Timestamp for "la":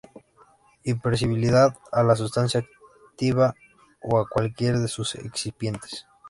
2.01-2.15